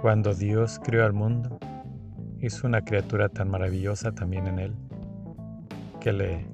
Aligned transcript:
Cuando 0.00 0.32
Dios 0.32 0.80
creó 0.84 1.04
al 1.04 1.12
mundo, 1.12 1.58
hizo 2.40 2.68
una 2.68 2.82
criatura 2.82 3.28
tan 3.28 3.50
maravillosa 3.50 4.12
también 4.12 4.46
en 4.46 4.60
él, 4.60 4.76
que 6.00 6.12
le 6.12 6.46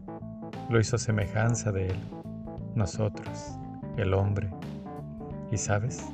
lo 0.71 0.80
hizo 0.80 0.96
semejanza 0.96 1.71
de 1.71 1.88
él, 1.88 1.96
nosotros, 2.75 3.59
el 3.99 4.14
hombre. 4.14 4.50
Y 5.53 5.59
sabes, 5.59 6.07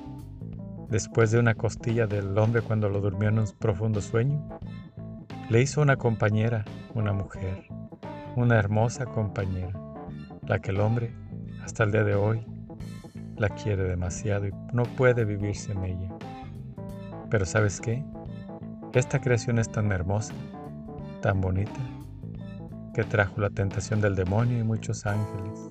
después 0.88 1.30
de 1.30 1.38
una 1.38 1.54
costilla 1.54 2.08
del 2.08 2.36
hombre 2.36 2.62
cuando 2.62 2.88
lo 2.88 3.00
durmió 3.00 3.28
en 3.28 3.38
un 3.38 3.46
profundo 3.60 4.00
sueño, 4.00 4.58
le 5.50 5.62
hizo 5.62 5.82
una 5.82 5.96
compañera, 5.96 6.64
una 6.94 7.12
mujer, 7.12 7.64
una 8.34 8.58
hermosa 8.58 9.06
compañera, 9.06 9.72
la 10.48 10.58
que 10.58 10.72
el 10.72 10.80
hombre, 10.80 11.14
hasta 11.62 11.84
el 11.84 11.92
día 11.92 12.02
de 12.02 12.16
hoy, 12.16 12.44
la 13.36 13.50
quiere 13.50 13.84
demasiado 13.84 14.48
y 14.48 14.52
no 14.72 14.82
puede 14.82 15.24
vivir 15.24 15.54
sin 15.54 15.84
ella. 15.84 16.10
Pero 17.30 17.46
¿sabes 17.46 17.80
qué? 17.80 18.04
Esta 18.92 19.20
creación 19.20 19.60
es 19.60 19.70
tan 19.70 19.92
hermosa, 19.92 20.34
tan 21.22 21.40
bonita, 21.40 21.80
que 22.92 23.04
trajo 23.04 23.40
la 23.40 23.50
tentación 23.50 24.00
del 24.00 24.16
demonio 24.16 24.58
y 24.58 24.64
muchos 24.64 25.06
ángeles, 25.06 25.70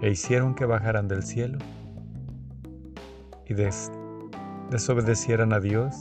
e 0.00 0.10
hicieron 0.10 0.56
que 0.56 0.64
bajaran 0.64 1.06
del 1.06 1.22
cielo 1.22 1.58
y 3.46 3.54
desobedecieran 4.70 5.52
a 5.52 5.60
Dios. 5.60 5.94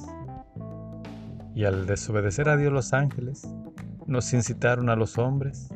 Y 1.54 1.66
al 1.66 1.85
desobedecer 1.85 2.49
a 2.49 2.58
Dios 2.58 2.73
los 2.73 2.94
ángeles, 2.94 3.48
nos 4.08 4.34
incitaron 4.34 4.90
a 4.90 4.96
los 4.96 5.20
hombres, 5.20 5.70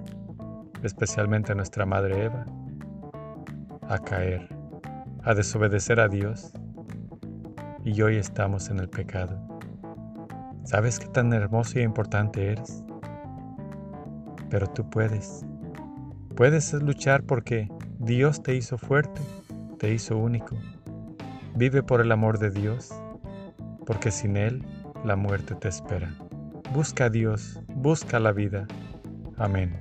especialmente 0.81 1.51
a 1.51 1.55
nuestra 1.55 1.85
madre 1.85 2.25
Eva, 2.25 2.45
a 3.87 3.99
caer, 3.99 4.49
a 5.23 5.35
desobedecer 5.35 5.99
a 5.99 6.07
Dios. 6.07 6.51
Y 7.85 8.01
hoy 8.01 8.17
estamos 8.17 8.69
en 8.69 8.79
el 8.79 8.89
pecado. 8.89 9.39
¿Sabes 10.63 10.97
qué 10.97 11.05
tan 11.05 11.31
hermoso 11.33 11.77
y 11.77 11.83
importante 11.83 12.51
eres? 12.51 12.83
Pero 14.49 14.65
tú 14.65 14.89
puedes. 14.89 15.45
Puedes 16.35 16.73
luchar 16.73 17.21
porque 17.21 17.69
Dios 17.99 18.41
te 18.41 18.55
hizo 18.55 18.79
fuerte, 18.79 19.21
te 19.77 19.93
hizo 19.93 20.17
único. 20.17 20.57
Vive 21.55 21.83
por 21.83 22.01
el 22.01 22.11
amor 22.11 22.39
de 22.39 22.49
Dios, 22.49 22.89
porque 23.85 24.09
sin 24.09 24.35
Él 24.35 24.65
la 25.03 25.15
muerte 25.15 25.53
te 25.53 25.67
espera. 25.67 26.11
Busca 26.73 27.05
a 27.05 27.09
Dios, 27.11 27.61
busca 27.67 28.19
la 28.19 28.31
vida. 28.31 28.65
Amén. 29.37 29.79